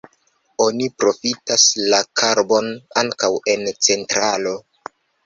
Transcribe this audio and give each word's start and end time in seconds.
Oni 0.63 0.85
profitas 1.01 1.65
la 1.91 1.99
karbon 2.21 2.71
ankaŭ 3.03 3.29
en 3.55 3.69
centralo. 3.89 4.57